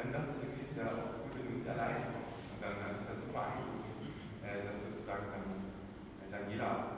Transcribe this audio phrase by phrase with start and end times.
[0.00, 2.00] dann dachte ich, okay, ist auch gut, wenn allein.
[2.08, 4.08] Und dann hat sich das so angeboten,
[4.40, 5.44] äh, dass sozusagen dann
[6.32, 6.89] äh, jeder...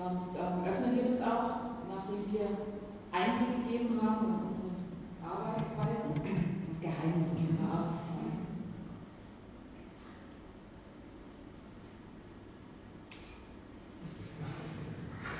[0.00, 2.48] Sonst ähm, öffnen wir das auch, nachdem wir
[3.12, 4.72] Einblick gegeben haben in unsere
[5.20, 6.16] Arbeitsweise.
[6.16, 8.40] Das Geheimnis unserer Arbeitsweise.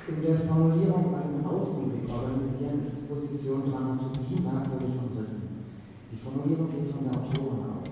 [0.08, 5.72] In der Formulierung einen Außenblick organisieren ist die Position Dramaturgie merkwürdig umrissen.
[6.12, 7.88] Die Formulierung geht von der Autorin aus.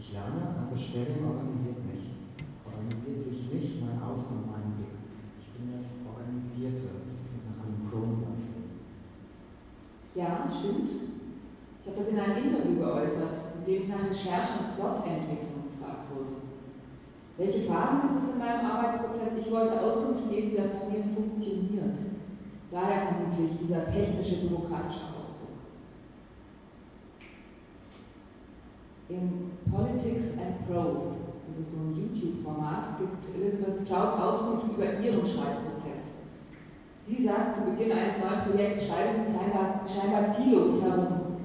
[0.00, 2.16] Ich lerne, aber Stellen organisiert mich.
[2.64, 4.98] Organisiert sich nicht mein Außen und mein Blick
[5.58, 7.02] bin das Organisierte.
[7.02, 8.78] Das klingt nach einem Cronenberg-Film.
[10.52, 10.90] Stimmt.
[11.80, 16.08] Ich habe das in einem Interview geäußert, in dem ich nach Recherche und Plotentwicklung gefragt
[16.12, 16.40] wurde.
[17.36, 19.38] Welche Phasen gibt es in meinem Arbeitsprozess?
[19.40, 21.96] Ich wollte Auskunft geben, wie das bei mir funktioniert.
[22.70, 25.56] Daher vermutlich dieser technische, bürokratische Ausdruck.
[29.08, 31.28] In Politics and Prose
[31.58, 35.97] das ist so ein YouTube-Format, gibt Elizabeth Stroud Auskunft über ihren Schreibprozess.
[37.08, 41.40] Sie sagt zu Beginn eines neuen Projekts, schreibe sie scheinbar, scheinbar ziellos herum.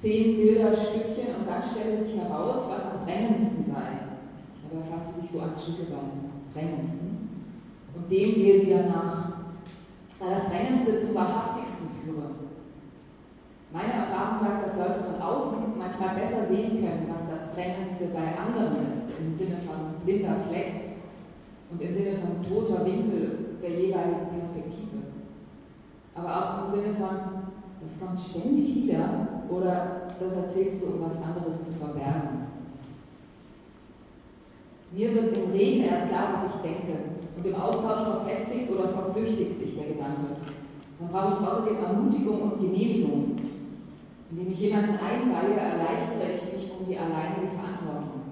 [0.00, 4.06] Zehn Bilderstückchen und dann stelle sich heraus, was am drängendsten sei.
[4.62, 7.10] Dabei fasst sie sich so ans Schlüsselbein, drängendsten.
[7.96, 9.50] Und dem gehe sie dann nach,
[10.20, 12.30] da das Drängendste zum Wahrhaftigsten führe.
[13.72, 18.38] Meine Erfahrung sagt, dass Leute von außen manchmal besser sehen können, was das Drängendste bei
[18.38, 21.02] anderen ist im Sinne von blinder Fleck
[21.72, 24.83] und im Sinne von toter Winkel der jeweiligen Perspektive.
[26.14, 27.50] Aber auch im Sinne von,
[27.82, 32.44] das kommt ständig wieder oder das erzählst du, um was anderes zu verbergen.
[34.92, 36.98] Mir wird im Reden erst klar, was ich denke
[37.36, 40.38] und im Austausch verfestigt oder verflüchtigt sich der Gedanke.
[41.00, 43.36] Dann brauche ich außerdem Ermutigung und Genehmigung.
[44.30, 48.22] Indem ich jemanden einweihe, erleichtere ich mich um die alleinige Verantwortung.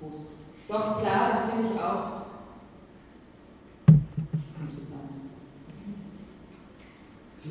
[0.00, 0.26] Prost.
[0.68, 2.21] Doch klar, das finde ich auch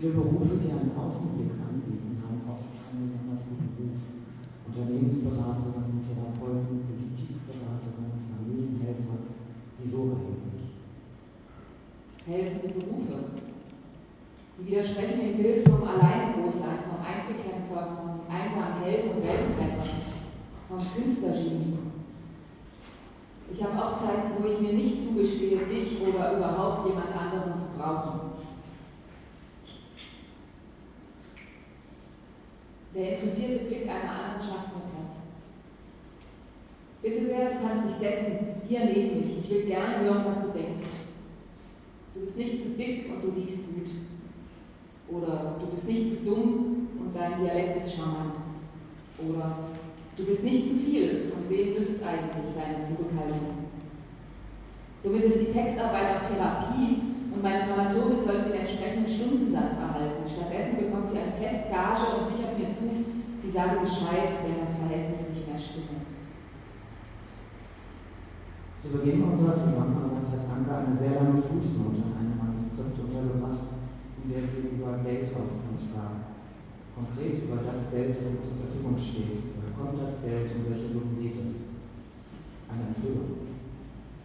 [0.01, 4.01] Viele Berufe, die einen Außenblick anbieten, haben oft keinen besonders guten Ruf.
[4.65, 9.29] Unternehmensberaterin, Therapeuten, Politikberaterin, Familienhelfer,
[9.77, 10.73] wieso eigentlich?
[12.25, 13.45] Helfende Berufe.
[14.57, 19.85] Die widersprechen dem Bild vom Alleingroßsein, vom Einzelkämpfer, vom einsamen Helden und Weltenretter
[20.65, 21.77] vom Künstlergenie.
[23.53, 27.77] Ich habe auch Zeiten, wo ich mir nicht zugestehe, dich oder überhaupt jemand anderen zu
[27.77, 28.30] brauchen.
[33.01, 35.25] Der interessierte Blick einer anderen schafft mir Platz.
[37.01, 39.39] Bitte sehr, du kannst dich setzen, hier neben mich.
[39.39, 40.85] Ich will gerne hören, was du denkst.
[42.13, 43.89] Du bist nicht zu dick und du liegst gut.
[45.09, 48.35] Oder du bist nicht zu dumm und dein Dialekt ist charmant.
[49.17, 49.57] Oder
[50.15, 53.65] du bist nicht zu viel und wem nützt eigentlich deine Zurückhaltung?
[55.01, 57.01] Somit ist die Textarbeit auch Therapie
[57.33, 60.29] und meine Dramaturgin sollte den entsprechenden Stundensatz erhalten.
[60.29, 62.50] Stattdessen bekommt sie eine Festgage und sichert
[63.51, 66.07] mir zu, sie sage Bescheid, wenn das Verhältnis nicht mehr stimme.
[68.79, 73.77] Zu Beginn unserer Zusammenarbeit hat Anke eine sehr lange Fußnote in einem Manuskript untergebracht,
[74.23, 76.33] in der sie über Geldauskunft sprach.
[76.95, 79.53] Konkret über das Geld, das ihr zur Verfügung steht.
[79.53, 81.53] Woher kommt das Geld und welche Summen geht es?
[82.71, 83.45] Eine Enthüllung.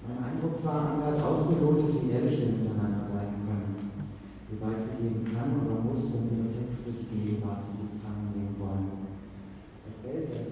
[0.06, 5.02] Mein Eindruck war, Anke hat ausgelotet, wie ehrlich wir miteinander sein können, wie weit sie
[5.02, 9.06] gehen kann oder muss, um ihre Texte die Gegenwart in Empfang nehmen wollen.
[9.84, 10.00] Das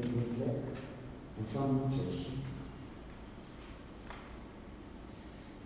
[0.05, 2.45] Das war mutig.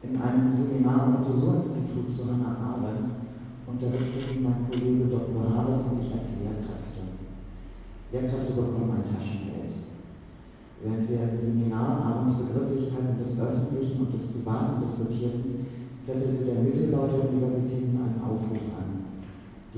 [0.02, 3.18] In einem Seminar am Otto-Suhr-Institut zu Hannah Arendt
[3.66, 5.42] unterrichteten mein Kollege Dr.
[5.42, 7.02] Habers und ich als Lehrkräfte.
[8.12, 9.74] Lehrkräfte bekommen ein Taschengeld.
[10.82, 15.66] Während wir im Seminar abends Begrifflichkeiten des Öffentlichen und des Privaten diskutierten,
[16.06, 18.67] zettelte der Mittelbau der Universitäten einen Aufruf.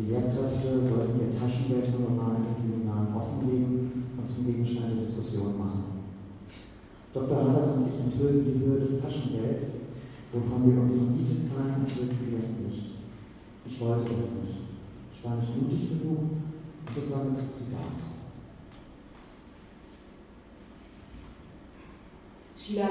[0.01, 6.09] Die Lehrkräfte sollten ihr Taschengeldhonorar in den Seminaren offenlegen und zum Gegenstand der Diskussion machen.
[7.13, 7.37] Dr.
[7.37, 9.93] Hallers und ich enthüllten die Höhe des Taschengelds,
[10.33, 12.97] wovon wir unsere Miete zahlen, wir es nicht.
[13.67, 14.73] Ich wollte es nicht.
[15.13, 18.01] Ich war nicht mutig genug und es war mir zu privat.
[22.57, 22.89] Sheila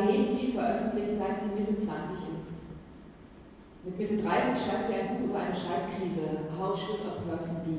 [0.54, 2.39] veröffentlicht, seit sie Mitte 20 ist.
[3.86, 7.78] Mit Mitte 30 schreibt sie ein Buch über eine Schreibkrise, How Should a Person Be?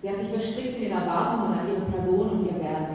[0.00, 2.88] Sie hat sich verstrickt in den Erwartungen an ihre Person und ihr Werk.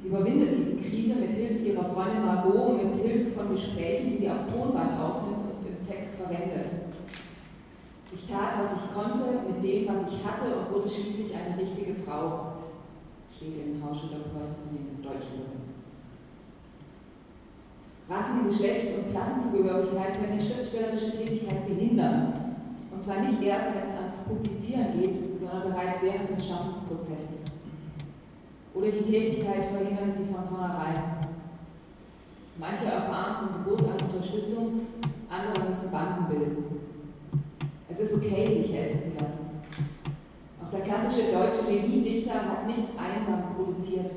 [0.00, 4.18] Sie überwindet diese Krise mit Hilfe ihrer Freundin Margot und mit Hilfe von Gesprächen, die
[4.18, 6.88] sie auf Tonband aufnimmt und im Text verwendet.
[8.14, 11.94] Ich tat, was ich konnte, mit dem, was ich hatte und wurde schließlich eine richtige
[11.94, 12.64] Frau,
[13.36, 15.71] steht in How Should Person Be Deutschen Übersetzung.
[18.08, 22.32] Rassen-, Geschlechts- und Klassenzugehörigkeit können die schriftstellerische Tätigkeit behindern.
[22.90, 27.50] Und zwar nicht erst, wenn es ans Publizieren geht, sondern bereits während des Schaffensprozesses.
[28.74, 31.22] Oder die Tätigkeit verhindern sie von vornherein.
[32.58, 34.86] Manche erfahren von Geburt an Unterstützung,
[35.28, 36.64] andere müssen Banden bilden.
[37.88, 39.50] Es ist okay, sich helfen zu lassen.
[40.62, 44.12] Auch der klassische deutsche Genie-Dichter hat nicht einsam produziert.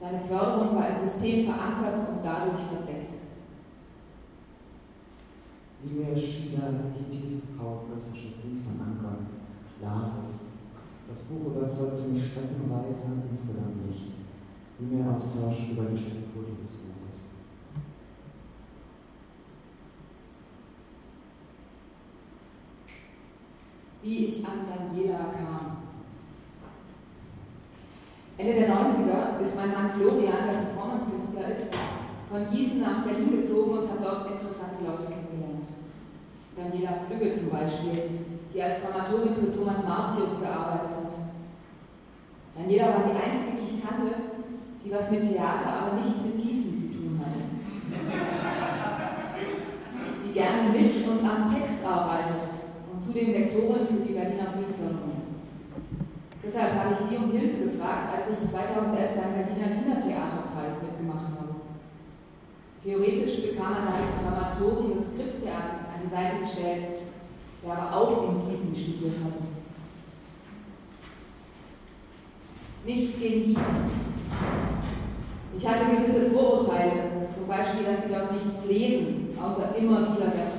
[0.00, 3.14] Seine Förderung war im System verankert und dadurch verdeckt.
[5.82, 9.18] Wie mir Sheila Hittis kaufmännische Brief von Anker
[9.82, 10.38] las es.
[11.08, 12.94] Das Buch überzeugte mich streckenweise,
[13.30, 14.12] insgesamt nicht.
[14.78, 17.16] Wie mir Austausch über die Struktur dieses Buches.
[24.02, 25.67] Wie ich an Daniela kam.
[28.38, 31.74] Ende der 90er, bis mein Mann Florian, der Performance-Künstler ist,
[32.30, 35.66] von Gießen nach Berlin gezogen und hat dort interessante Leute kennengelernt.
[36.54, 38.22] Daniela Plügge zum Beispiel,
[38.54, 41.18] die als Dramaturgin für Thomas Martius gearbeitet hat.
[42.54, 44.38] Daniela war die einzige, die ich kannte,
[44.86, 47.42] die was mit Theater, aber nichts mit Gießen zu tun hatte.
[50.22, 52.54] Die gerne mit und am Text arbeitet
[52.86, 54.07] und zudem Lektorin für die ist.
[56.58, 61.54] Deshalb habe ich Sie um Hilfe gefragt, als ich 2011 beim Berliner Kindertheaterpreis mitgemacht habe.
[62.82, 67.06] Theoretisch bekam man einen Dramaturgen des Kripstheaters an die Seite gestellt,
[67.62, 69.54] der aber auch in Gießen studiert hatte.
[72.84, 73.86] Nichts gegen Gießen.
[75.56, 80.57] Ich hatte gewisse Vorurteile, zum Beispiel, dass sie dort nichts lesen, außer immer wieder Stein.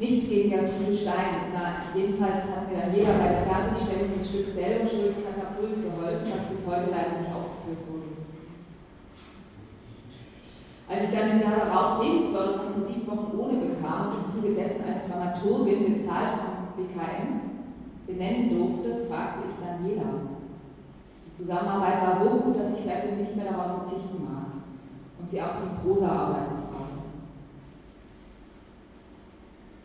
[0.00, 1.52] Nichts gegen Gertrude Stein.
[1.52, 6.24] Na, jedenfalls hat mir dann jeder bei der Fertigstellung des Stücks selber Schuld Katapult geholfen,
[6.24, 8.16] das bis heute leider nicht aufgeführt wurde.
[10.88, 14.56] Als ich dann im Jahr darauf Nebenförderung für sieben Wochen ohne bekam und im Zuge
[14.56, 17.60] dessen eine Dramaturgin bezahlt vom BKM
[18.08, 20.32] benennen durfte, fragte ich Daniela.
[21.28, 24.64] Die Zusammenarbeit war so gut, dass ich seitdem nicht mehr darauf verzichten mag
[25.20, 26.59] und sie auch in Prosa-Arbeiten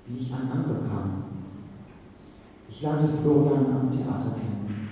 [0.07, 1.23] wie ich an Anke kam.
[2.69, 4.89] Ich lernte Florian am Theater kennen.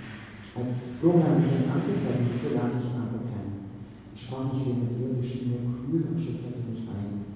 [0.55, 3.69] Als Florian mich an Anke verliebte, lernte ich Anke kennen.
[4.15, 7.33] Ich sprach nicht viel mit ihr, sie schien mir kühl und schüttelte mich ein.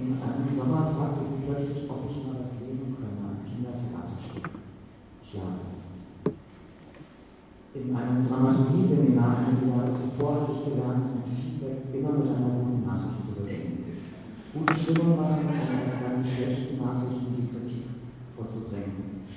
[0.00, 4.46] In einem Sommer fragte sie plötzlich, ob ich mal was lesen könne, ein Kindertheaterstück.
[5.22, 5.80] Ich las es.
[7.72, 12.82] In einem Dramaturgie-Seminar einige Jahre zuvor hatte ich gelernt, mit Feedback immer mit einer guten
[12.86, 13.80] Nachricht zu beginnen.
[14.52, 17.86] Gute Stimme nur machen, um erst dann die schlechten Nachrichten, die Kritik
[18.34, 19.30] vorzubringen.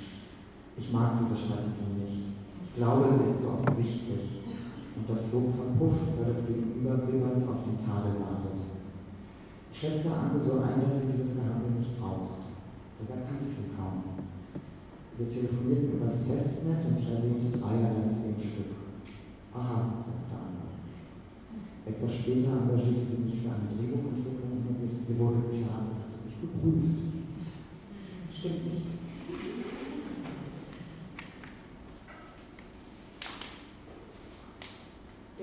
[0.78, 2.34] Ich mag diese Strategie nicht.
[2.66, 4.42] Ich glaube, sie ist zu offensichtlich.
[4.96, 8.58] Und das Lob verpufft, weil das Gegenüber wimmernd auf den Tadel wartet.
[9.74, 12.46] Ich schätze Anke so ein, dass sie dieses Gehandel nicht braucht.
[13.02, 14.06] Dabei kannte ich sie kaum.
[15.18, 18.74] Wir telefonierten über das Festnetz und ich erwähnte dreierlei zu dem Stück.
[19.54, 20.74] Aha, sagte Anke.
[21.86, 26.38] Etwas später engagierte sie mich für eine Drehbuchentwicklung und mir wurde klar, sie hatte mich
[26.42, 26.98] geprüft.
[28.34, 28.94] Stimmt nicht.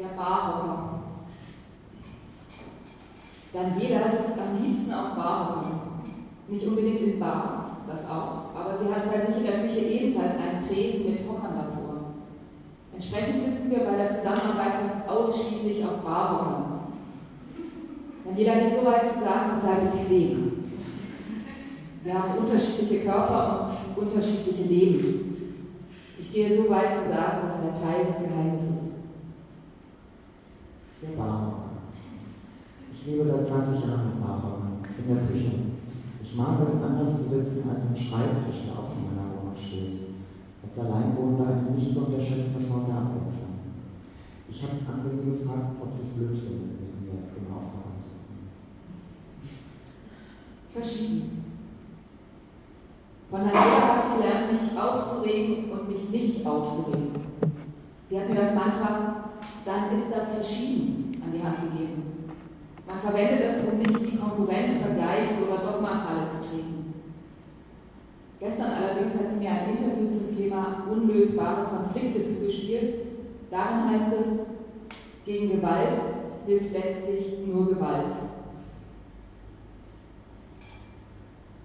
[0.01, 1.01] Der Barhocker.
[3.55, 5.81] Daniela sitzt am liebsten auf Barhockern.
[6.49, 10.35] Nicht unbedingt in Bars, das auch, aber sie hat bei sich in der Küche ebenfalls
[10.35, 12.13] einen Tresen mit Hockern davor.
[12.93, 16.65] Entsprechend sitzen wir bei der Zusammenarbeit fast ausschließlich auf Barhockern.
[18.27, 20.53] Daniela geht so weit zu sagen, es sei bequem.
[22.05, 25.57] Wir haben unterschiedliche Körper und unterschiedliche Leben.
[26.19, 28.90] Ich gehe so weit zu sagen, das sei Teil des Geheimnisses.
[31.03, 31.81] Der Barhocker.
[32.93, 35.81] Ich lebe seit 20 Jahren im Barhocker, in der Küche.
[36.23, 40.13] Ich mag es, anders zu sitzen als ein Schreibtisch, der auch in meiner Wohnung steht.
[40.61, 43.81] Als Alleinwohner eine nicht zu unterschätzende Form der Abwechslung.
[44.51, 48.21] Ich habe Angenehm gefragt, ob sie es blöd findet, mit mir im Aufwachen zu
[50.77, 51.41] Verschieden.
[53.31, 57.15] Von habe ich gelernt, mich aufzuregen und mich nicht aufzuregen.
[58.11, 59.10] Sie hat mir das Mantra,
[59.65, 62.11] dann ist das verschieden, an die Hand gegeben.
[62.87, 66.95] Man verwendet es, um nicht die Konkurrenz, Vergleichs- oder Dogmafalle zu treten.
[68.41, 72.95] Gestern allerdings hat sie mir ein Interview zum Thema unlösbare Konflikte zugespielt.
[73.51, 74.47] Darin heißt es,
[75.25, 76.01] gegen Gewalt
[76.47, 78.13] hilft letztlich nur Gewalt.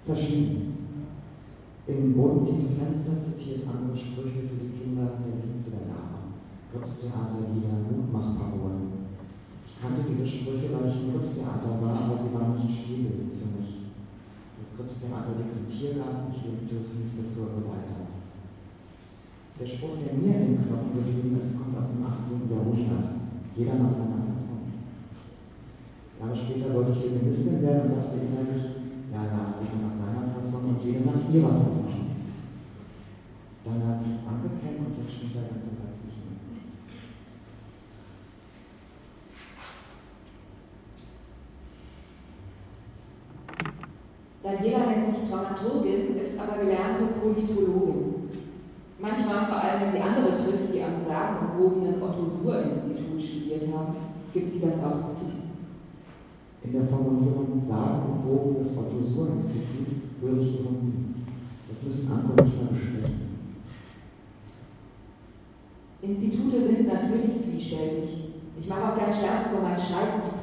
[0.06, 0.76] Verschieden.
[1.88, 5.55] In bodentiefe Fenster zitiert andere Sprüche für die Kinder der
[6.76, 7.26] 70er Jahre.
[7.26, 9.08] Kurztheater, Lieder, Mutmachparolen.
[9.68, 13.50] Ich kannte diese Sprüche, weil ich im Kurztheater war, aber sie waren nicht stilbildend für
[13.56, 13.96] mich.
[14.60, 18.12] Das Kurztheater liegt im Tiergarten, ich lebte Finsbezirke weiter.
[19.56, 22.52] Der Spruch, der mir in den Knochen geblieben ist, kommt aus dem 18.
[22.52, 23.24] Jahrhundert.
[23.56, 24.68] Jeder nach seiner Fassung.
[26.20, 28.84] Jahre später wollte ich Feministin werden und dachte innerlich,
[29.16, 31.96] ja, ja, jeder nach seiner Fassung und jeder nach ihrer Fassung.
[33.64, 36.36] Dann habe ich angekämpft und jetzt stimmt der ganze Satz nicht mehr.
[44.56, 48.30] Daniela nennt sich Dramaturgin, ist aber gelernte Politologin.
[49.00, 53.96] Manchmal, vor allem wenn sie andere trifft, die am sagenumwobenen Otto-Suhr-Institut studiert haben,
[54.34, 55.28] gibt sie das auch zu.
[56.64, 61.16] In der Formulierung sagenumwobenes Otto-Suhr-Institut würde ich Ironie.
[61.70, 63.26] Das müssen andere mehr besprechen.
[66.02, 68.32] Institute sind natürlich zwiespältig.
[68.60, 70.35] Ich mache auch gern Scherz über mein Schreibdiplom.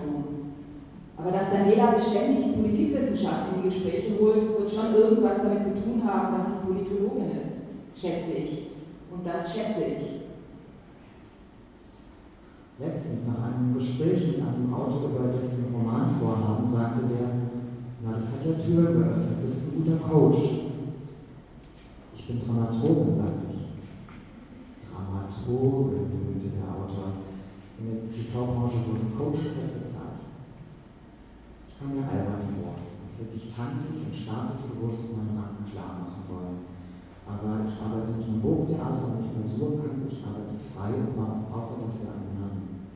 [1.23, 5.71] Aber dass Daniela beständig die Politikwissenschaft in die Gespräche holt, wird schon irgendwas damit zu
[5.71, 7.63] tun haben, dass sie Politologin ist,
[7.95, 8.71] schätze ich.
[9.09, 10.23] Und das schätze ich.
[12.81, 17.29] Letztens nach einem Gespräch mit einem Autor über dessen Romanvorhaben sagte der,
[18.03, 20.43] na, das hat ja Tür geöffnet, du bist ein guter Coach.
[22.17, 23.63] Ich bin Dramaturgin, sagte ich.
[24.91, 27.31] Dramaturgin, bemühte der Autor.
[27.79, 29.92] In der TV-Branche wurden Coaches.
[31.83, 36.23] Ich kam mir albern vor, als hätte ich tantig und statusbewusst meinen Rang klar machen
[36.31, 36.63] wollen.
[37.27, 41.83] Aber ich arbeite nicht im Burgtheater und nicht mehr Surkamp, ich arbeite frei und brauche
[41.83, 42.87] dafür einen Namen.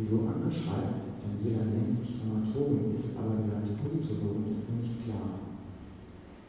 [0.00, 5.04] Wieso Anke schreibt, denn jeder nennt sich Dramaturgin, ist aber gelernte Politologin, ist mir nicht
[5.04, 5.44] klar.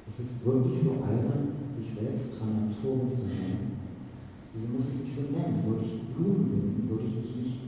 [0.08, 3.76] Es ist wirklich so albern, sich selbst Dramaturgin zu nennen.
[4.56, 5.68] Wieso muss ich mich so nennen?
[5.68, 7.65] Würde ich Blumen binden, würde ich mich nicht.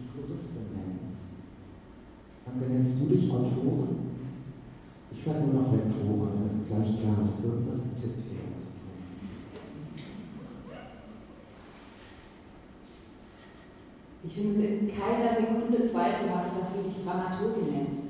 [2.57, 4.17] Anke, nennst du dich Autorin?
[5.11, 8.97] Ich sage nur noch Lektorin, das ist gleich klar, hat irgendwas mit Tippfehler zu tun.
[14.23, 18.09] Ich finde es in keiner Sekunde zweifelhaft, dass du dich Dramaturgin nennst.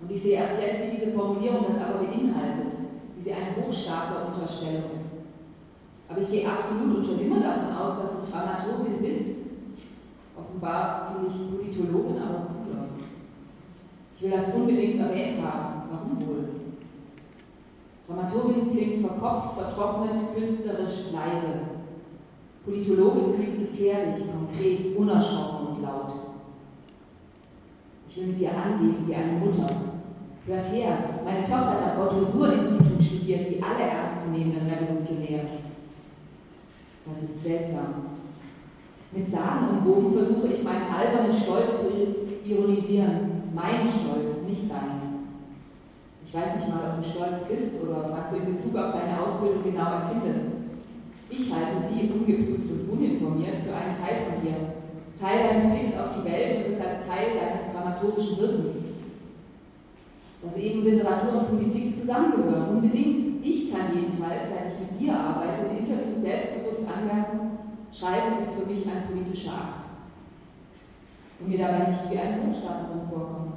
[0.00, 2.72] Und ich sehe erst jetzt, wie diese Formulierung das aber beinhaltet,
[3.16, 5.20] wie sie eine hochstarke Unterstellung ist.
[6.08, 9.36] Aber ich gehe absolut und schon immer davon aus, dass du Dramaturgin bist.
[10.32, 12.88] Offenbar finde ich Politologin aber cooler.
[14.11, 15.82] Ich will das unbedingt erwähnt haben.
[15.90, 16.48] Warum wohl?
[18.06, 21.60] Dramaturgin klingt verkopft, vertrocknet, künstlerisch leise.
[22.64, 26.12] Politologin klingt gefährlich, konkret, unerschrocken und laut.
[28.08, 29.68] Ich will mit dir angeben wie eine Mutter.
[30.46, 35.46] Hört her, meine Tochter hat am Otto-Suhr-Institut studiert, wie alle ernstzunehmenden Revolutionäre.
[37.06, 37.94] Das ist seltsam.
[39.12, 43.31] Mit Sagen und Bogen versuche ich meinen albernen Stolz zu ironisieren.
[43.54, 45.28] Mein Stolz, nicht dein.
[46.24, 49.20] Ich weiß nicht mal, ob du stolz bist oder was du in Bezug auf deine
[49.20, 50.56] Ausbildung genau empfindest.
[51.28, 54.56] Ich halte sie, ungeprüft und uninformiert, für einen Teil von dir.
[55.20, 58.76] Teil deines Blicks auf die Welt und deshalb Teil deines dramaturgischen Wirkens.
[60.40, 63.44] Dass eben Literatur und Politik zusammengehören, unbedingt.
[63.44, 67.58] Ich kann jedenfalls, seit ich mit dir arbeite, in Interviews selbstbewusst anmerken,
[67.92, 69.81] Schreiben ist für mich ein politischer Akt.
[71.42, 73.52] Und mir dabei nicht wie eine Bundesstaaterin vorkommen.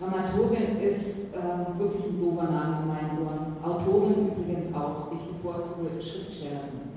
[0.00, 3.56] Dramaturgin ist äh, wirklich ein dober Name in meinen Ohren.
[3.62, 5.12] Autorin übrigens auch.
[5.12, 6.90] Ich bevorzuge Schriftstellerin.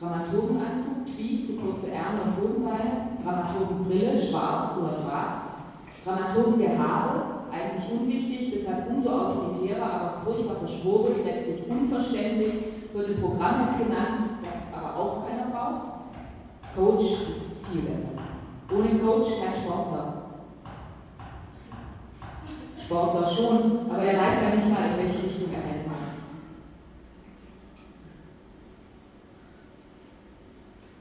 [0.00, 5.62] Dramaturgenanzug, Tweed, zu kurze Ärmel und Hosenbeine, Dramaturgenbrille, schwarz oder Draht,
[6.04, 12.54] Dramaturgengehabe, eigentlich unwichtig, deshalb umso autoritärer, aber furchtbar verschworen, letztlich unverständlich,
[12.92, 15.21] wird im Programm genannt, das aber auch.
[16.74, 18.12] Coach ist viel besser.
[18.70, 20.22] Ohne Coach kein Sportler.
[22.92, 25.82] Sportler schon, aber er weiß ja nicht mal, in welche Richtung er rennt.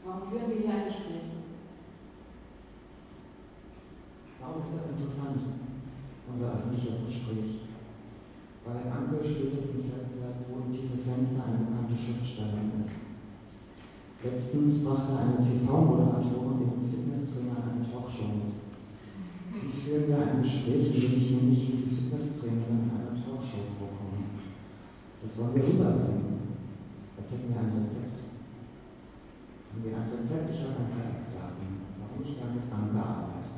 [0.06, 1.28] Warum führen wir hier ein Gespräch?
[4.40, 5.42] Warum ist das interessant,
[6.32, 7.72] unser öffentliches Gespräch?
[8.66, 13.02] Weil Anke spätestens letzter positive Fenster eine bekannte Schriftstellerin ist.
[14.22, 18.62] Letztens brachte eine TV-Moderatorin ihren Fitnesstrainer eine Talkshow mit.
[19.52, 23.18] Wie führen wir ein Gespräch, in dem ich mir nicht wie die Fitnesstrainerin in einer
[23.18, 24.46] Talkshow vorkomme?
[25.26, 26.62] Das wollen wir rüberbringen.
[27.18, 28.18] Als hätten wir ein Rezept.
[29.72, 30.50] Haben wir ein Rezept?
[30.54, 33.50] Ich habe ein paar Eckdaten, warum ich damit Anke arbeite.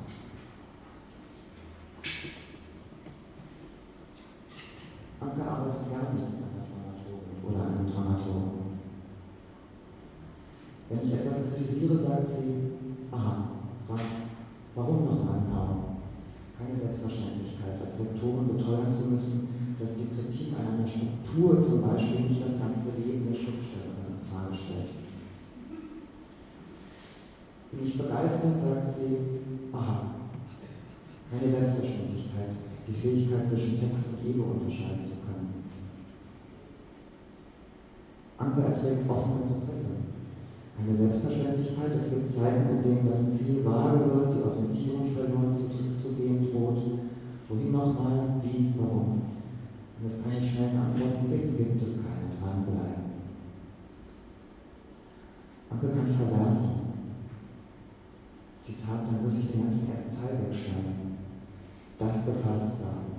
[5.23, 8.63] Anke arbeitet gar nicht mit einer Dramaturgin oder einem Dramaturgen.
[10.89, 12.77] Wenn ich etwas kritisiere, sagt sie,
[13.09, 13.49] aha,
[14.75, 15.93] warum noch einmal?
[16.53, 22.29] keine Selbstverständlichkeit, als Lektoren beteuern zu müssen, dass die Kritik an einer Struktur zum Beispiel
[22.29, 24.95] nicht das ganze Leben der Schriftstellerin in Frage stellt.
[27.71, 30.13] Bin ich begeistert, sagt sie, aha,
[31.31, 32.53] keine Selbstverständlichkeit,
[32.87, 35.65] die Fähigkeit zwischen Text und Ego unterscheiden zu können.
[38.83, 39.95] Erträgt offene Prozesse.
[40.75, 46.11] Eine Selbstverständlichkeit, es gibt Zeiten, in denen das Ziel vage wird, die Orientierung verloren zu
[46.11, 46.99] gehen droht.
[47.47, 49.21] Wohin nochmal, wie, warum?
[50.01, 53.07] Wenn es keine schnellen Antworten gibt, gibt es keine dranbleiben.
[55.71, 56.83] Anke kann verwerfen.
[58.67, 61.23] Zitat, dann muss ich den ganzen ersten Teil wegschmeißen.
[61.99, 63.15] Das gefasst sagen.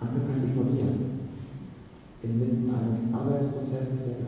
[0.00, 1.16] Anke kann ignorieren.
[2.22, 4.26] Inmitten eines Arbeitsprozesses, der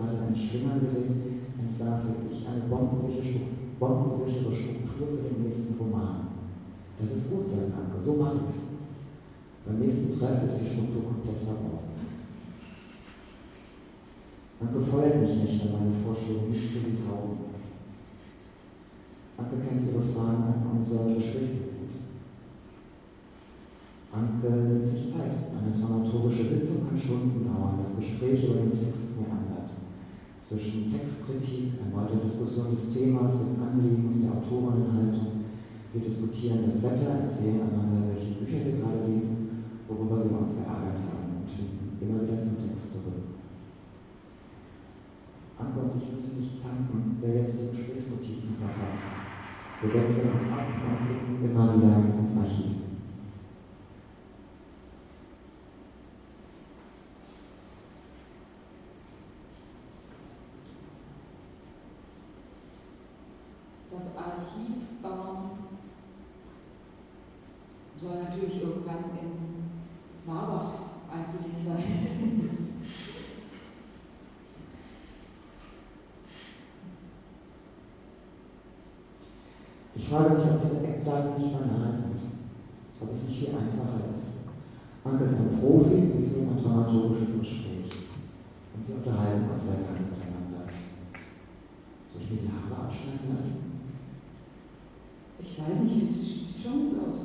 [0.63, 1.11] gerade ein Schlinger gerät,
[1.59, 6.29] entwerfe ich eine bombensichere Struktur für den nächsten Roman.
[6.99, 8.59] Das ist gut, sagt Anke, so mache ich es.
[9.67, 11.95] Beim nächsten Treff ist die Struktur komplett verbraucht.
[14.61, 17.47] Anke feuert mich nicht, wenn meine Vorschläge nicht für die Tauben.
[19.39, 21.95] Anke kennt ihre Fragen an unser Gespräch sehr gut.
[24.11, 25.55] Anke nimmt sich Zeit.
[25.55, 27.79] Eine dramaturgische Sitzung kann Stunden dauern.
[27.85, 29.48] Das Gespräch über den Text meandert.
[30.49, 35.45] Zwischen Textkritik, erneute Diskussion des Themas, des Anliegens, der Autorinnenhaltung,
[35.93, 41.05] wir diskutieren das Wetter, erzählen einander, welche Bücher wir gerade lesen, worüber wir uns geärgert
[41.05, 43.37] haben und finden immer wieder zum Text zurück.
[45.59, 49.05] Anke und ich müssen nicht zanken, wer jetzt die Gesprächsnotizen verfasst.
[49.81, 52.89] Wir wechseln uns ab und blicken immer wieder ins Archiv.
[63.91, 64.89] Das Archiv
[68.01, 69.33] soll natürlich irgendwann in
[70.25, 70.73] Marbach
[71.13, 71.83] einzusehen sein.
[79.97, 82.21] Ich frage mich, ob diese Eckdaten nicht banal sind,
[83.01, 84.29] ob es nicht viel einfacher ist.
[85.05, 87.91] Anke ist ein Profi, wir führen ein dramaturgisches Gespräch
[88.75, 90.71] und wir unterhalten uns sehr lange miteinander.
[92.13, 93.57] Soll ich mir die Haare abschneiden lassen?
[95.41, 97.19] Ich weiß nicht, es sieht schon gut aus.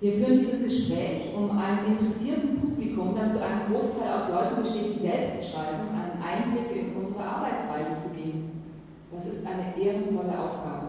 [0.00, 4.96] Wir führen dieses Gespräch, um einem interessierten Publikum, das zu einem Großteil aus Leuten besteht,
[4.96, 8.50] die selbst schreiben, einen Einblick in unsere Arbeitsweise zu geben.
[9.10, 10.88] Das ist eine ehrenvolle Aufgabe.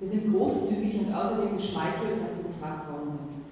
[0.00, 3.44] Wir sind großzügig und außerdem geschmeichelt, dass wir gefragt worden sind.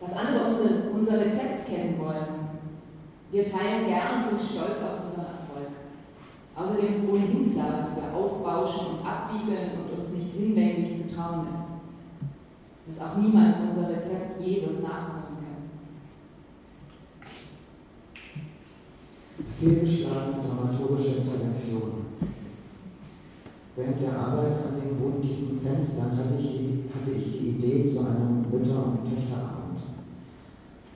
[0.00, 2.44] Dass andere unsere, unser Rezept kennen wollen.
[3.64, 5.72] Teilen gern und sind stolz auf unseren Erfolg.
[6.54, 11.48] Außerdem ist ohnehin klar, dass wir aufbauschen und abwiegeln und uns nicht hinlänglich zu trauen
[11.48, 11.64] ist.
[12.86, 15.64] Dass auch niemand unser Rezept je wird nachkochen kann.
[19.58, 22.04] Fehlgeschlagene dramaturgische Interventionen.
[23.76, 28.00] Während der Arbeit an den bodentiefen Fenstern hatte ich, die, hatte ich die Idee zu
[28.00, 29.63] einem Mütter- und Töchterabend.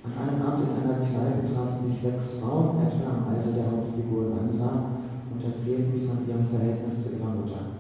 [0.05, 4.31] An einem Abend in einer Kneipe trafen sich sechs Frauen, etwa im Alter der Hauptfigur
[4.31, 7.79] Sandra, und erzählten von ihrem Verhältnis zu ihrer Mutter.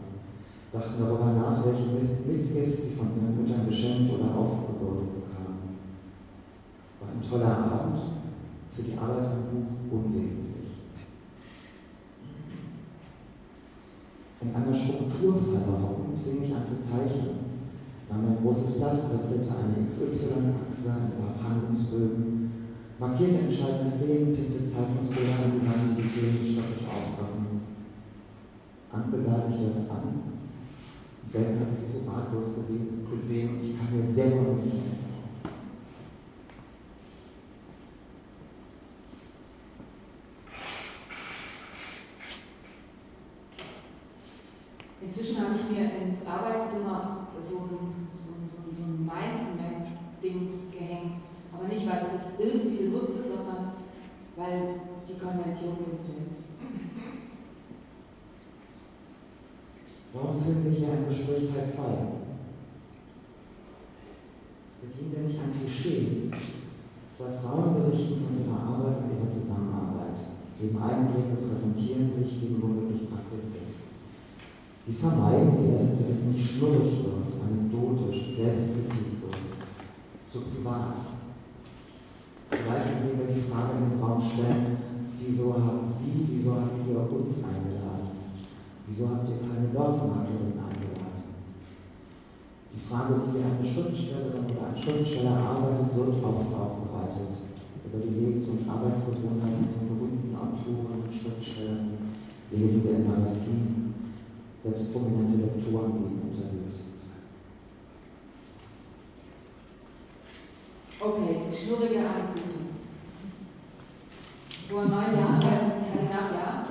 [0.73, 5.81] Dachten darüber nach, welche Mitgift sie von ihren Müttern geschenkt oder aufgeboten bekamen.
[7.01, 7.99] War ein toller Abend,
[8.75, 10.59] für die Arbeit am Buch unwesentlich.
[14.41, 17.48] In einer Struktur verlaufen fing ich an zu zeichnen.
[18.09, 22.51] Nahm ein großes Blatt, kritzelte eine XY-Achse in Verhandlungsbögen,
[22.99, 27.61] markierte entscheidende Szenen, pickte Zeitungsbilder an die Wand, die Themen stockig aufgriffen.
[28.91, 30.39] Anke sah sich das an.
[31.31, 34.99] Selten habe ich sie so ratlos gewesen, gesehen und ich kann mir selber nicht
[45.01, 51.23] Inzwischen habe ich mir ins Arbeitszimmer so ein, so ein, so ein Mindmap-Dings gehängt.
[51.53, 53.73] Aber nicht, weil ich es irgendwie nutze, sondern
[54.37, 56.39] weil die Konvention mir gefällt.
[60.13, 61.83] Warum finden wir hier ein Gespräch Teil 2?
[64.83, 66.31] Bedienen wir nicht ein Klischee?
[67.17, 70.19] Zwei Frauen berichten von ihrer Arbeit und ihrer Zusammenarbeit.
[70.61, 73.89] Geben Eigenblicke, präsentieren sich, geben womöglich Praxistipps.
[74.89, 79.37] Sie vermeiden wir, dass es nicht schnurrig wird, anekdotisch, selbstkritiklos,
[80.33, 80.97] zu privat.
[82.49, 84.81] Vielleicht indem wir die Frage in den Raum stellen,
[85.21, 88.17] wieso haben Sie, wieso habt ihr uns eingeladen?
[88.89, 91.37] Wieso habt ihr keine Börsenmaklerin eingeladen?
[92.73, 97.37] Die Frage, wie eine Schriftstellerin oder ein Schriftsteller arbeitet, wird oft aufbereitet.
[97.85, 101.93] Über die Lebens- und Arbeitsgewohnheiten von berühmten Autoren und Schriftstellern
[102.49, 103.89] lesen wir in Magazinen.
[104.63, 106.91] Selbst prominente Lektoren geben Interviews.
[111.01, 112.59] Okay, die schnurrige Anekdote.
[114.69, 116.67] Vor neun Jahren war ich in Kaliningrad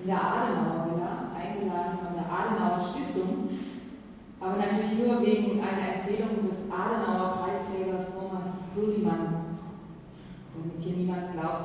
[0.00, 3.48] in der Adenauer Villa, eingeladen von der Adenauer Stiftung,
[4.38, 9.58] aber natürlich nur wegen einer Empfehlung des Adenauer Preisträgers Thomas Sullivan.
[10.54, 11.00] Damit hier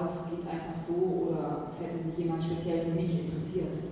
[0.03, 3.86] das geht einfach so oder es hätte sich jemand speziell für mich interessiert.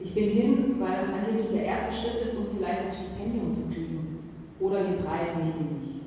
[0.00, 3.68] Ich bin hin, weil das angeblich der erste Schritt ist, um vielleicht ein Stipendium zu
[3.68, 4.24] kriegen
[4.58, 6.00] oder den Preis neben mich.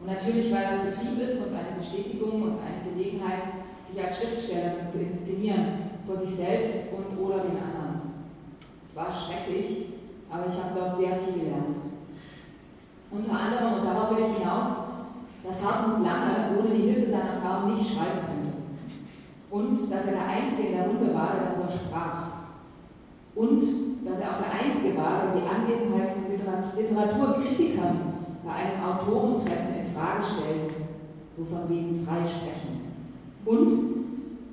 [0.00, 4.92] Und natürlich, weil das Betrieb ist und eine Bestätigung und eine Gelegenheit, sich als Schriftstellerin
[4.92, 8.12] zu inszenieren, vor sich selbst und oder den anderen.
[8.86, 9.86] Es war schrecklich,
[10.30, 11.76] aber ich habe dort sehr viel gelernt.
[13.10, 14.83] Unter anderem, und darauf will ich hinaus,
[15.46, 18.52] dass Hartmut Lange ohne die Hilfe seiner Frau nicht schreiben könnte.
[19.50, 22.48] Und dass er der Einzige in der Runde war, der darüber sprach.
[23.34, 23.60] Und
[24.04, 26.24] dass er auch der Einzige war, der die Anwesenheit von
[26.76, 30.74] Literaturkritikern bei einem Autorentreffen in Frage stellte,
[31.36, 32.92] wovon wegen freisprechen.
[33.44, 34.04] Und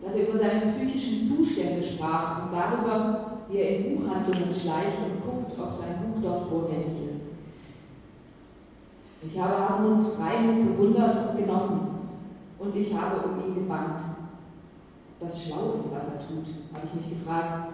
[0.03, 5.23] dass er über seine psychischen Zustände sprach und darüber, wie er in Buchhandlungen schleicht und
[5.23, 7.10] guckt, ob sein Buch dort vorrätig ist.
[9.23, 11.79] Ich habe Hartmuts Freimut bewundert und genossen
[12.57, 14.01] und ich habe um ihn gebannt.
[15.19, 17.69] Das schlau ist, was er tut, habe ich mich gefragt.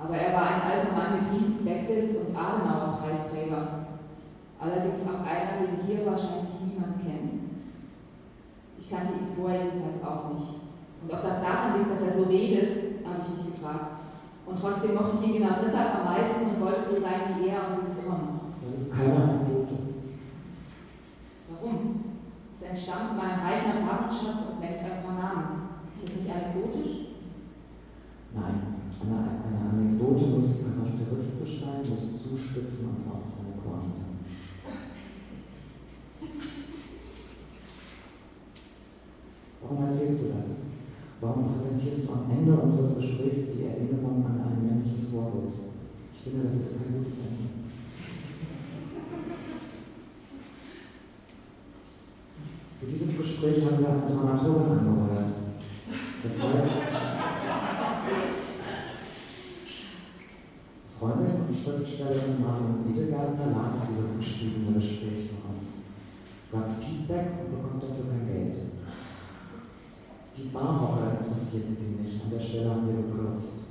[0.00, 3.84] Aber er war ein alter Mann mit riesen Backlist und Adenauer-Preisträger.
[4.58, 7.60] Allerdings auch einer, den hier wahrscheinlich niemand kennt.
[8.78, 10.64] Ich kannte ihn vorher jedenfalls auch nicht.
[11.02, 14.00] Und ob das daran liegt, dass er so redet, habe ich mich gefragt.
[14.46, 17.68] Und trotzdem mochte ich ihn genau deshalb am meisten und wollte so sein wie er
[17.68, 17.98] und will es.
[18.00, 19.47] Das ist keine
[22.70, 25.68] Es entstammt meinem reichen Erfahrungsschatz und nennt ein paar Namen.
[25.96, 27.08] Ist das nicht anekdotisch?
[28.34, 34.04] Nein, eine, eine Anekdote muss charakteristisch sein, muss zuspitzen und auch eine Pointe.
[39.62, 40.48] Warum erzählst du das?
[41.20, 45.54] Warum präsentierst du am Ende unseres Gesprächs die Erinnerung an ein männliches Vorbild?
[46.14, 47.48] Ich finde, das ist kein gutes Ende.
[52.78, 55.32] Für dieses Gespräch haben wir eine Dramaturgin angeheuert.
[56.22, 56.88] Das heißt,
[60.98, 65.86] Freundin und Schriftstellerin Marion Edelgartner las dieses geschriebene Gespräch von uns,
[66.50, 68.56] gab Feedback und bekommt dafür kein Geld.
[70.36, 73.62] Die Barhocker interessierten sie nicht, an der Stelle haben wir gekürzt.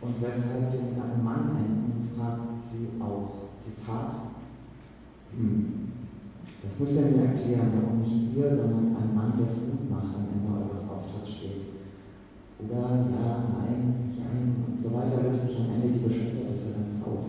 [0.00, 3.46] Und weshalb wir mit einem Mann enden, fragt sie auch.
[3.62, 4.34] Zitat.
[5.36, 5.92] Hm.
[6.62, 10.16] Das müsst ihr mir erklären, warum nicht ihr, sondern ein Mann, der es gut macht,
[10.16, 11.70] am Ende eures Auftritts steht.
[12.58, 17.24] Oder ja, nein, nein und so weiter löst sich am Ende die Geschlechterdifferenz auf.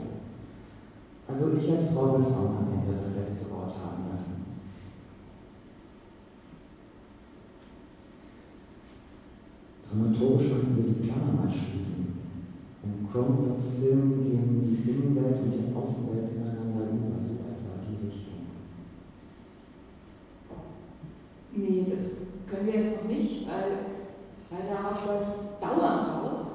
[1.27, 4.43] Also ich als Frau will Frauen am Ende das letzte Wort haben lassen.
[9.87, 12.19] Dramaturgisch würden wir die Klammer mal schließen.
[12.83, 18.41] Im Cronenbergs-Film gehen die Innenwelt und die Außenwelt ineinander über, so etwa die Richtung.
[21.53, 23.91] Nee, das können wir jetzt noch nicht, weil
[24.51, 26.45] weil darauf läuft es dauernd raus.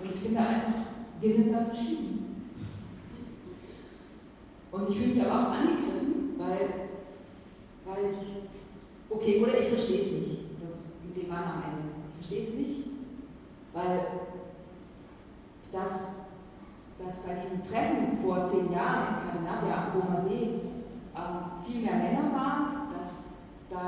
[0.00, 0.80] Und ich finde einfach,
[1.20, 2.46] wir sind da verschieden.
[4.72, 6.88] Und ich fühle mich aber auch angegriffen, weil,
[7.84, 8.48] weil ich,
[9.10, 11.88] okay, oder ich verstehe es nicht, das mit dem Mann am Ende.
[12.17, 12.90] Ich verstehe es nicht,
[13.72, 14.06] weil
[15.72, 15.90] das,
[16.98, 20.60] dass bei diesem Treffen vor zehn Jahren in Kardinavia am Roma See
[21.16, 23.08] ähm, viel mehr Männer waren, dass
[23.70, 23.82] da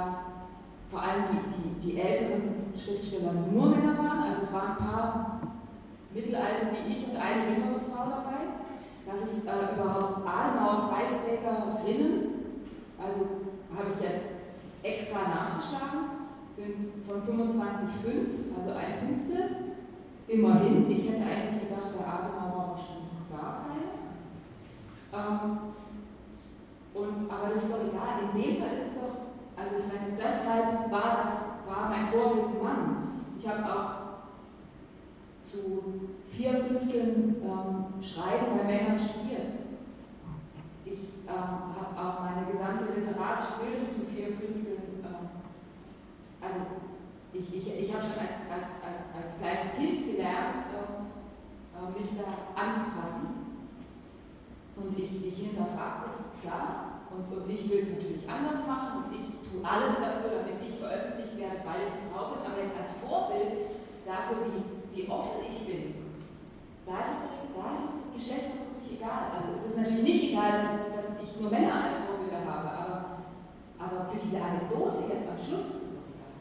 [0.90, 4.22] vor allem die, die, die älteren Schriftsteller nur Männer waren.
[4.22, 5.40] Also es waren ein paar
[6.14, 8.40] Mittelalter wie ich und eine jüngere Frau dabei.
[9.06, 12.12] Dass es äh, überhaupt Adenauer-Preisträgerinnen,
[12.98, 13.20] also
[13.76, 14.26] habe ich jetzt
[14.82, 16.19] extra nachgeschlagen,
[16.60, 19.44] sind von 25,5, also ein Fünftel.
[20.28, 23.96] Immerhin, ich hätte eigentlich gedacht, bei Adenauer wahrscheinlich gar keine.
[25.12, 25.58] Ähm,
[26.92, 30.16] und, aber das ist doch egal, in dem Fall ist es doch also ich meine,
[30.16, 31.34] deshalb war das
[31.68, 33.24] war mein Vorbild Mann.
[33.38, 33.90] Ich habe auch
[35.44, 39.68] zu vier Fünfteln ähm, Schreiben bei Männern studiert.
[40.86, 44.59] Ich ähm, habe auch meine gesamte literarische Bildung zu vier Fünfteln,
[46.50, 46.82] also
[47.32, 51.14] ich, ich, ich habe schon als, als, als, als kleines Kind gelernt, ähm,
[51.78, 52.26] äh, mich da
[52.58, 53.62] anzupassen.
[54.76, 57.06] Und ich, ich hinterfrage das, klar.
[57.10, 60.78] Und, und ich will es natürlich anders machen und ich tue alles dafür, damit ich
[60.78, 64.62] veröffentlicht werde, weil ich eine Frau bin, aber jetzt als Vorbild dafür, wie,
[64.94, 66.00] wie offen ich bin,
[66.86, 67.18] da ist,
[67.54, 69.34] da ist das wirklich egal.
[69.34, 72.96] Also es ist natürlich nicht egal, dass, dass ich nur Männer als Vorbilder habe, aber,
[73.78, 76.34] aber für diese Anekdote jetzt am Schluss ist es doch egal.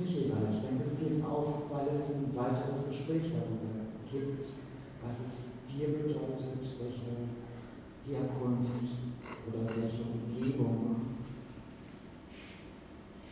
[0.00, 0.48] Nicht egal.
[0.50, 3.70] Ich denke, es geht auf, weil es ein weiteres Gespräch darüber
[4.10, 7.30] gibt, was es dir bedeutet, welche
[8.08, 8.90] Herkunft
[9.46, 10.96] oder welche Umgebung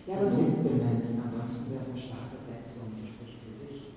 [0.06, 1.20] ja, aber du benennst.
[1.22, 3.92] Ansonsten wäre es eine starke Setzung, die spricht für sich.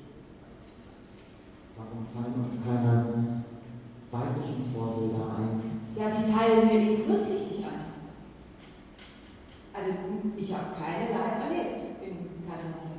[1.77, 3.43] Warum fallen uns keine
[4.11, 5.61] weiblichen Vorbilder ein?
[5.95, 7.95] Ja, die fallen mir wirklich nicht ein.
[9.71, 9.89] Also
[10.35, 12.91] ich habe keine live erlebt in Kanada.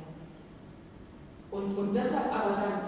[1.51, 2.81] Und, und deshalb aber dann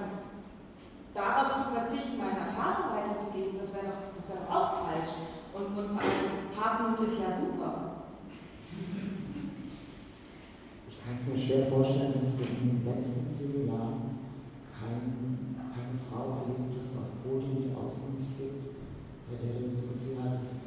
[1.14, 5.14] darauf zu verzichten, meine Erfahrung weiterzugeben, das wäre doch das wäre auch falsch.
[5.54, 8.10] Und, und vor allem, Hartmut ist ja super.
[10.90, 14.26] Ich kann es mir schwer vorstellen, dass du in den letzten zehn Jahren
[14.74, 18.74] kein, keine Frau erlebt hast auf Podium, die Auskunft gibt,
[19.30, 20.66] bei der du das Gefühl hattest,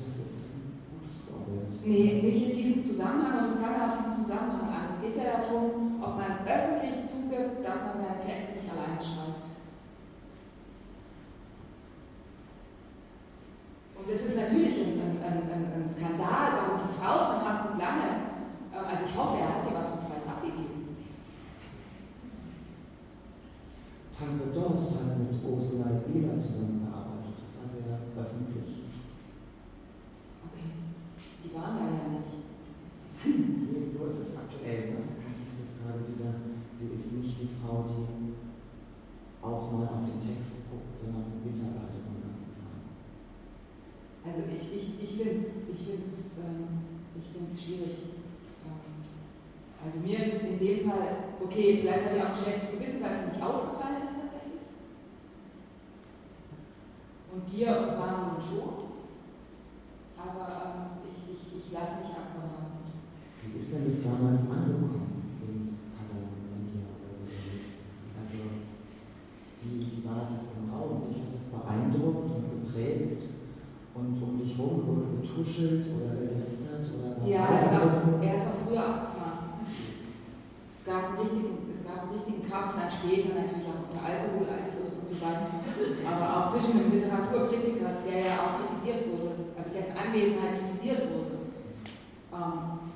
[0.00, 1.76] das ist ein gutes Vorbild.
[1.84, 4.96] Nee, nicht in diesem Zusammenhang, und es kam ja auf diesen Zusammenhang an.
[4.96, 9.50] Es geht ja darum, ob man öffentlich zugibt, dass man seinen Text nicht alleine schreibt.
[14.00, 18.32] Und das ist natürlich ein, ein, ein, ein Skandal, warum die Frau von Hartmut Lange,
[18.72, 20.96] äh, also ich hoffe, er hat hier was vom Preis abgegeben.
[24.16, 27.44] Tanke Dost hat mit Ursula Weber zusammengearbeitet.
[27.44, 28.88] Das war sehr öffentlich.
[30.48, 30.68] Okay.
[31.44, 32.40] Die waren da ja nicht.
[33.20, 35.00] Nee, nur ist es aktuell, ne?
[35.28, 36.32] Ich das gerade wieder.
[36.80, 38.32] Sie ist nicht die Frau, die
[39.44, 42.00] auch mal auf den Text guckt, sondern Mitarbeiter.
[44.20, 46.84] Also ich, ich, ich finde es ich find's, ähm,
[47.16, 47.96] ich find's schwierig.
[48.68, 49.00] Ähm,
[49.82, 53.02] also mir ist es in dem Fall, okay, vielleicht habe ich auch ein schlechtes Gewissen,
[53.02, 54.66] weil es nicht aufgefallen ist tatsächlich.
[57.30, 58.90] Und dir und Manu schon.
[60.18, 62.74] Aber ähm, ich, ich, ich lasse mich einfach
[63.46, 66.90] Wie ist denn das damals angekommen in Katalanien?
[68.18, 68.38] Also,
[69.62, 71.06] wie, war das im Raum?
[71.08, 73.22] Ich habe das beeindruckt und geprägt
[73.94, 77.10] und um dich herum wurde getuschelt oder gelästert oder
[80.90, 85.46] gab einen richtigen Kampf, dann später natürlich auch unter Alkoholeinfluss und so weiter,
[86.02, 91.46] aber auch zwischen einem Literaturkritiker, der ja auch kritisiert wurde, also dessen Anwesenheit kritisiert wurde.
[92.34, 92.90] Ähm,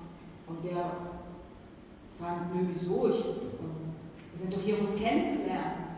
[0.46, 1.14] und der
[2.18, 3.08] fand, nö, wieso?
[3.08, 5.94] Ich, wir sind doch hier, um uns kennenzulernen.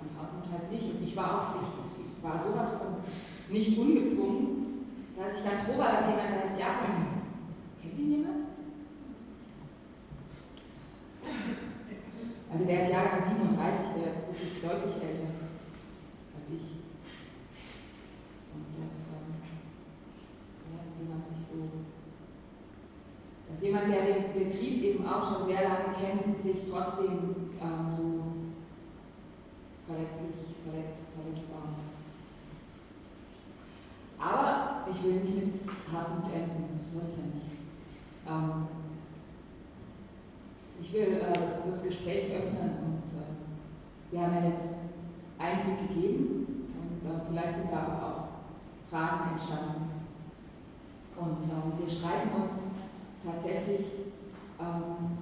[0.00, 0.94] Man Hartmut halt nicht.
[0.94, 1.72] Und ich war auch nicht,
[2.16, 4.86] ich war sowas von nicht ungezwungen,
[5.16, 6.80] dass ich ganz froh war, dass jemand heißt, ja,
[7.80, 8.44] kennt ihn jemand?
[12.50, 16.66] Also der ist Jahrgang 37, der ist wirklich deutlich älter als ich.
[18.54, 19.42] Und das, ähm,
[20.70, 21.93] ja, dass jemand sich so,
[23.54, 28.22] dass jemand, der den Betrieb eben auch schon sehr lange kennt, sich trotzdem ähm, so
[29.86, 31.62] verletzlich, verletzt, verletzbar
[34.18, 35.54] Aber ich will nicht mit
[35.92, 37.54] Hartmut enden, das soll ich ja nicht.
[38.26, 38.68] Ähm,
[40.80, 44.74] ich will äh, das, das, Gespräch öffnen und äh, wir haben ja jetzt
[45.38, 49.90] Einblick gegeben und äh, vielleicht sind da aber auch Fragen entstanden.
[51.16, 52.73] Und ähm, wir schreiben uns
[53.24, 53.86] tatsächlich
[54.60, 55.18] ähm,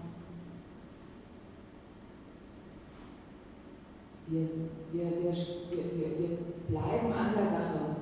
[4.26, 4.48] wir,
[4.92, 6.38] wir, wir, wir, wir
[6.68, 7.96] bleiben an der Sache.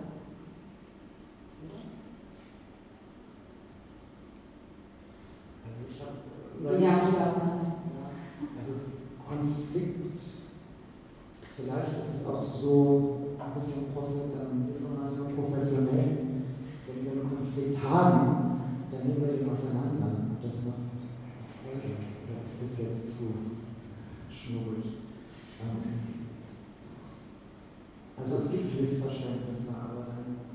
[5.64, 7.00] Also ich habe ja,
[8.58, 8.72] also
[9.28, 10.20] Konflikt,
[11.56, 16.16] vielleicht ist es auch so ein bisschen ähm, Information professionell,
[16.86, 18.50] wenn wir einen Konflikt haben,
[18.90, 20.34] dann nehmen wir den auseinander.
[20.42, 20.90] Das macht
[21.62, 21.94] Freude.
[22.26, 23.54] Oder ist das jetzt zu
[24.28, 25.06] schnubbelig?
[25.62, 26.26] Ähm,
[28.18, 30.50] also es gibt Missverständnisse, aber dann.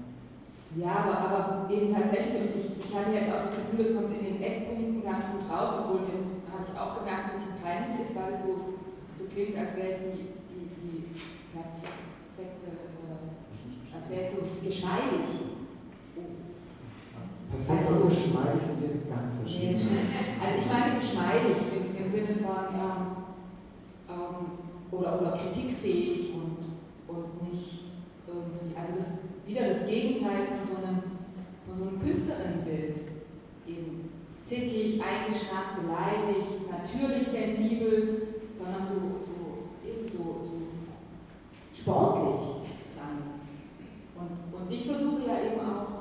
[0.76, 4.12] Ja, aber, aber eben tatsächlich, und ich, ich hatte jetzt auch das Gefühl, es kommt
[4.12, 7.58] in den Eckpunkten ganz gut raus, obwohl mir das habe ich auch gemerkt, ein bisschen
[7.64, 8.54] peinlich ist, weil es so,
[9.18, 11.00] so klingt, als wäre die, die, die
[11.56, 15.56] perfekte, äh, als wäre es so geschmeidig.
[17.64, 19.80] Perfekt und geschmeidig sind jetzt ganz verschiedene.
[20.44, 23.02] Also ich meine geschmeidig im, im Sinne von ähm,
[24.10, 24.36] ähm,
[24.92, 26.58] oder, oder kritikfähig und,
[27.08, 27.86] und nicht
[28.28, 29.08] irgendwie, also das
[29.48, 31.02] wieder das Gegenteil von so einem,
[31.68, 32.98] von so einem Künstlerinnenbild.
[33.68, 34.10] Eben
[34.44, 40.62] zickig, eingeschnappt, beleidigt, natürlich sensibel, sondern so, so, eben so, so
[41.74, 42.66] sportlich.
[44.16, 45.96] Und, und ich versuche ja eben auch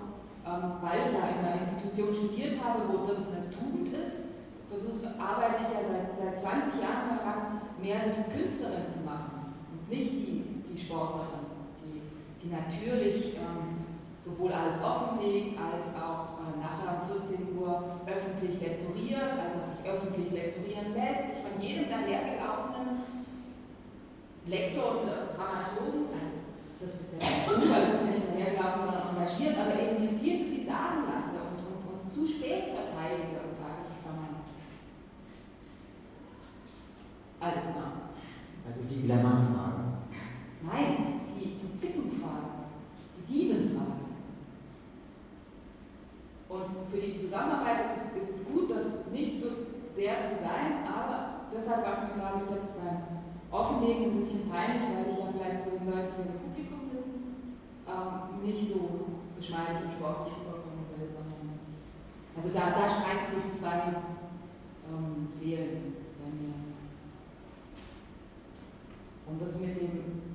[0.45, 4.29] ähm, weil ich ja in einer Institution studiert habe, wo das eine Tugend ist,
[4.69, 7.41] versuche, arbeite ich ja seit, seit 20 Jahren daran,
[7.81, 10.13] mehr so die Künstlerin zu machen und nicht
[11.83, 13.85] die, die die, natürlich ähm,
[14.23, 20.31] sowohl alles offenlegt, als auch äh, nachher um 14 Uhr öffentlich lektoriert, also sich öffentlich
[20.33, 23.15] lektorieren lässt, sich von jedem dahergelaufenen
[24.47, 26.45] Lektor und Dramaturgen, also
[26.81, 30.67] das ist der Unfall, ist nicht dahergelaufen, sondern engagiert, aber eben mir viel zu viel
[30.67, 34.45] sagen lasse und, und, und zu spät verteidige und sage, das war mein.
[37.41, 37.91] Also, genau.
[38.69, 39.84] Also die Glamour-Frage.
[40.63, 42.71] Nein, die, die Zickenfrage,
[43.19, 44.05] die Dievenfrage.
[46.49, 49.49] Und für die Zusammenarbeit ist es, ist es gut, das nicht so
[49.97, 54.51] sehr zu sein, aber deshalb war es mir, glaube ich, jetzt beim Offenlegen ein bisschen
[54.51, 59.15] peinlich, weil ich ja vielleicht vor den Leuten hier im Publikum sitzen, ähm, nicht so
[59.37, 61.59] geschmeidig und sportlich rüberkommen will, sondern
[62.37, 63.95] also da, da streiten sich zwei
[64.91, 66.55] ähm, Seelen bei mir.
[69.27, 70.34] Und das mit dem,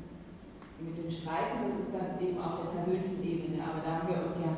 [0.81, 4.19] mit dem Streiten, das ist dann eben auf der persönlichen Ebene, aber da haben wir
[4.31, 4.53] uns ja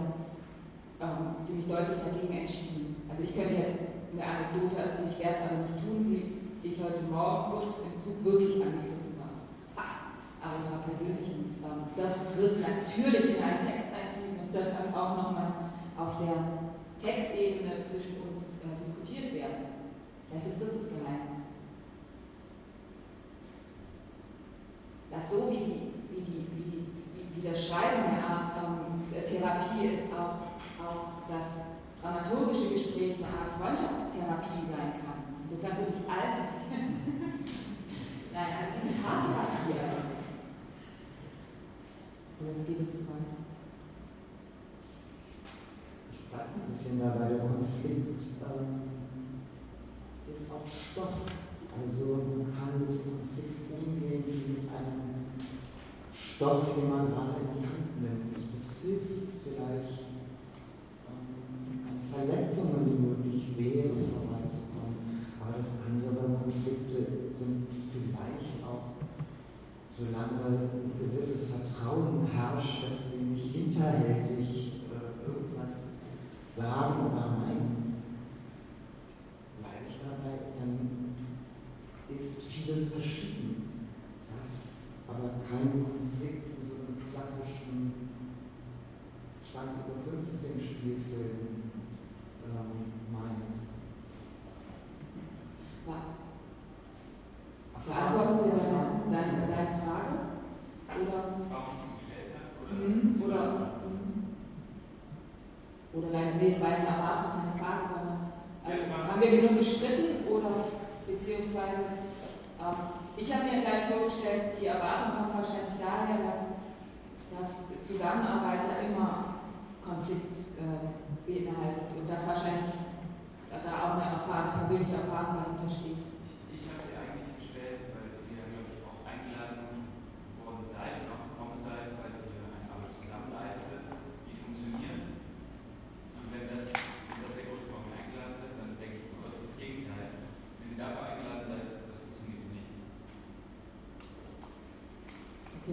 [1.02, 3.08] ähm, ziemlich deutlich dagegen entschieden.
[3.10, 3.82] Also ich könnte jetzt
[4.14, 7.96] eine Anekdote erzählen, ich werde es aber nicht tun, wie ich heute Morgen kurz im
[8.00, 9.34] Zug wirklich angegriffen war.
[9.76, 10.16] Ah,
[10.46, 13.92] aber es war persönlich und ähm, das wird natürlich in einen Text
[14.54, 16.70] das dann auch nochmal auf der
[17.02, 19.66] Textebene zwischen uns äh, diskutiert werden.
[20.30, 21.48] Vielleicht ist das das Geheimnis.
[25.10, 25.91] Dass so wie, die,
[27.42, 31.66] wie, das Schreiben eine Art ähm, Therapie ist, auch, auch das
[32.02, 35.20] dramaturgische Gespräch eine Art Freundschaftstherapie sein kann.
[35.50, 36.62] Insofern würde ich allen
[38.34, 39.76] Nein, also die Paartherapie.
[42.42, 43.42] Oder geht es zu weit?
[46.32, 48.82] ein bisschen dabei, der Konflikt ähm,
[50.28, 51.14] ist auch Stoff.
[51.72, 52.41] Also
[56.42, 57.62] Stoff, den man gerade in.
[58.02, 60.10] Das hilft vielleicht,
[61.06, 65.22] ähm, an Verletzungen, die möglich wären, vorbeizukommen.
[65.38, 69.06] Aber das andere Konflikte sind vielleicht auch,
[69.92, 75.94] solange ein gewisses Vertrauen herrscht, dass wir nicht hinterhältig äh, irgendwas
[76.58, 77.81] sagen oder meinen.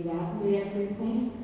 [0.08, 1.37] cuidado e assim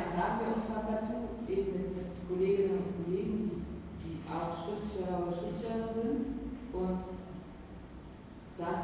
[0.00, 3.50] dann sagen wir uns was dazu, eben mit Kolleginnen und Kollegen,
[4.00, 6.40] die, die auch Schriftsteller oder Schriftsteller sind.
[6.72, 7.00] Und
[8.56, 8.80] das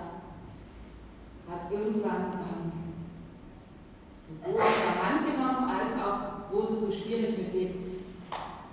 [1.49, 2.73] hat irgendwann ähm,
[4.27, 7.71] sowohl daran genommen, als auch wurde es so schwierig mit, dem,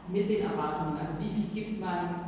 [0.08, 0.98] mit den Erwartungen.
[0.98, 2.23] Also wie viel gibt man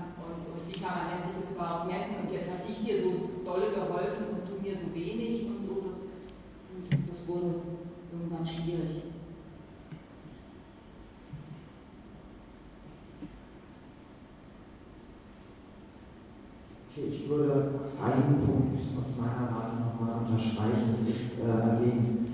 [18.77, 20.95] Ich aus meiner Warte nochmal unterstreichen.
[20.99, 22.24] Es ist äh, den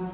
[0.00, 0.12] was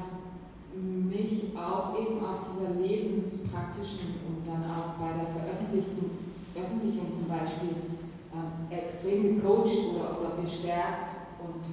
[0.75, 6.11] mich auch eben auf dieser lebenspraktischen und dann auch bei der Veröffentlichung,
[6.53, 7.97] Veröffentlichung zum Beispiel
[8.33, 11.09] ähm, extrem gecoacht oder, oder gestärkt
[11.41, 11.63] und,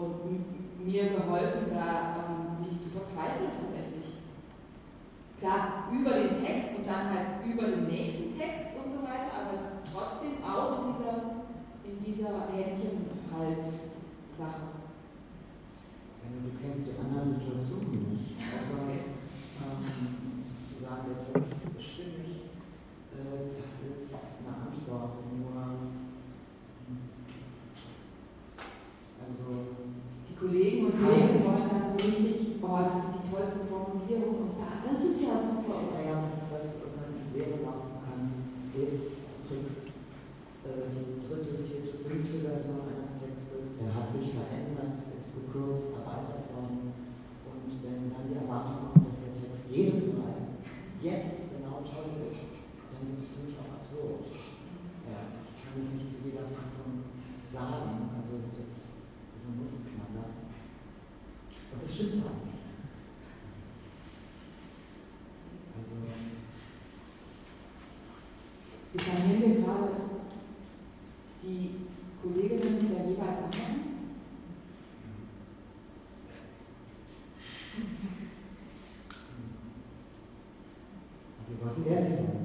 [0.00, 4.22] und mir geholfen, da ähm, nicht zu verzweifeln tatsächlich.
[5.40, 9.84] Klar, über den Text und dann halt über den nächsten Text und so weiter, aber
[9.92, 11.16] trotzdem auch in dieser,
[11.84, 13.04] in dieser Händchen
[13.36, 13.85] halt
[16.86, 18.38] die anderen Situationen nicht.
[18.38, 21.45] Also ähm, zu sagen, der Text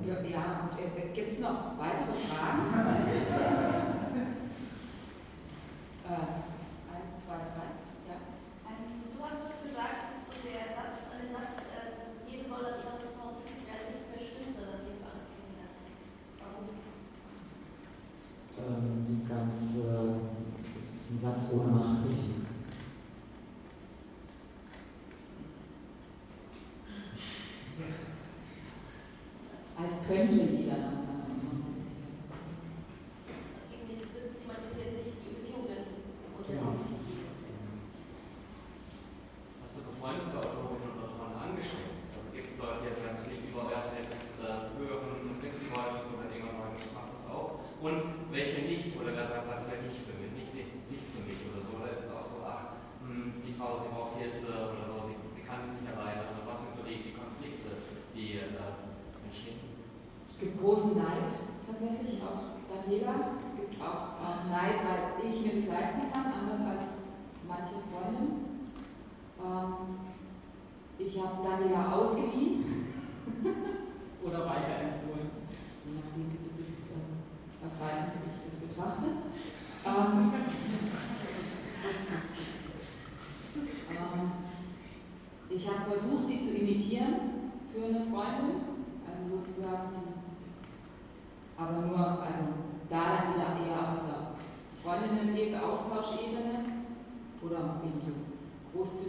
[0.07, 3.87] Ja, und äh, gibt es noch weitere Fragen?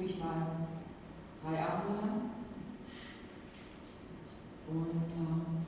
[0.05, 0.69] ich mal
[1.43, 2.23] drei Abende.
[4.69, 5.62] Und ähm,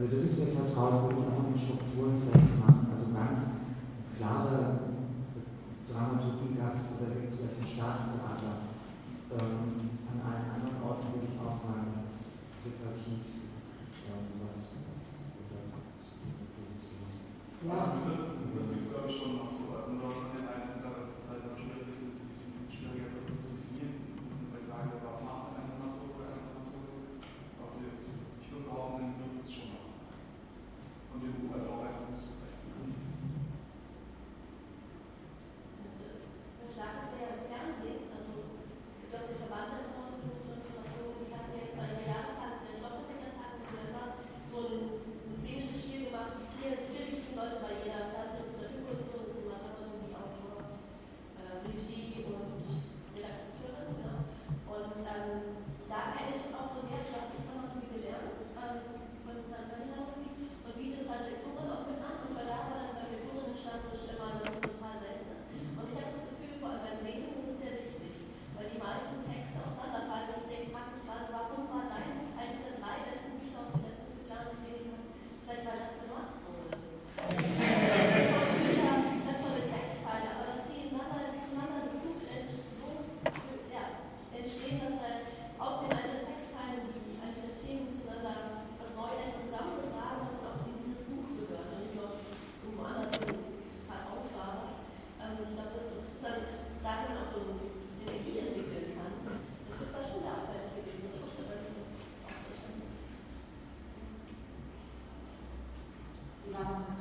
[0.00, 2.08] Also das ist der Vertrag, wo ich einfach eine Struktur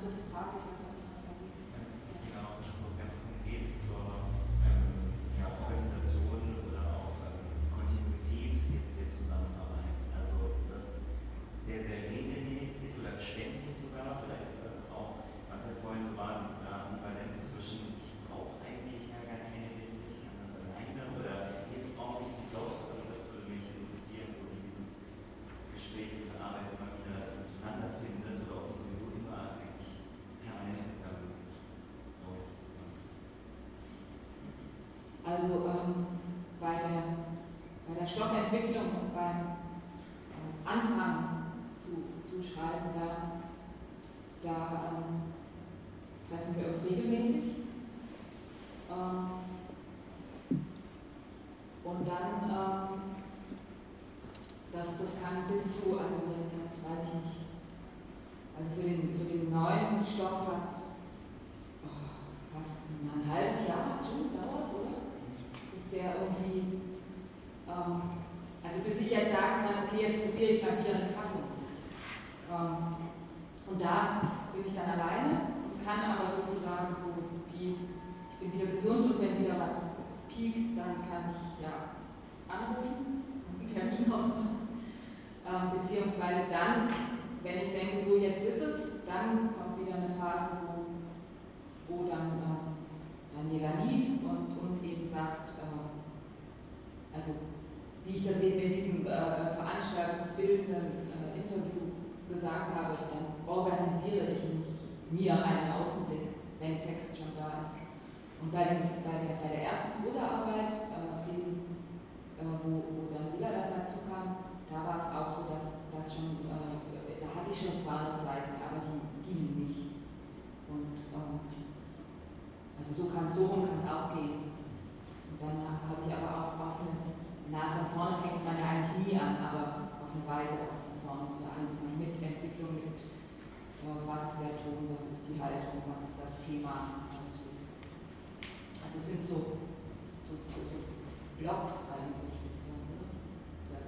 [0.02, 0.69] dritte Frage.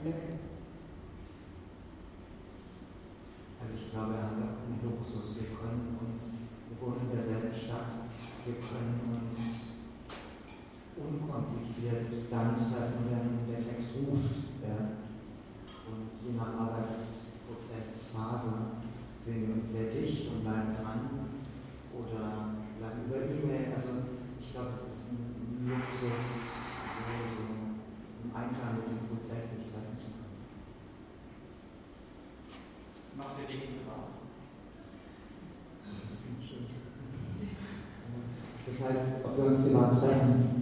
[0.04, 0.40] weg.
[3.62, 5.38] Also ich glaube, wir haben einen Luxus.
[5.38, 6.24] Wir können uns,
[6.70, 8.10] wir wohnen in derselben Stadt,
[8.46, 9.72] wir können uns
[10.98, 14.58] unkompliziert damit treffen, wenn der Text ruft.
[14.66, 14.98] Ja.
[15.90, 18.54] Und je nach Arbeitsprozessphase
[19.24, 21.30] sehen wir uns sehr dicht und bleiben dran
[21.94, 23.74] oder bleiben über E-Mail.
[23.76, 27.46] Also ich glaube, es ist ein Luxus, so, so
[28.24, 29.54] im Einklang mit dem Prozess.
[29.58, 29.71] Ich
[33.42, 34.12] für die Hinterwand.
[38.68, 40.61] Das heißt, ob wir uns privat treffen,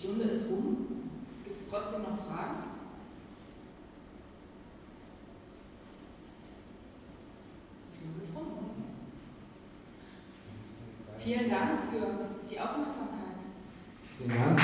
[0.00, 0.86] Stunde ist um.
[1.44, 2.70] Gibt es trotzdem noch Fragen?
[11.22, 13.36] Vielen Dank für die Aufmerksamkeit.
[14.16, 14.59] Vielen Dank.